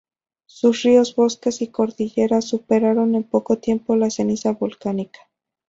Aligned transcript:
Sus 0.47 0.81
ríos, 0.81 1.15
bosques 1.15 1.61
y 1.61 1.67
cordillera 1.67 2.41
superaron 2.41 3.13
en 3.13 3.23
poco 3.23 3.59
tiempo 3.59 3.95
la 3.95 4.09
ceniza 4.09 4.53
volcánica. 4.53 5.19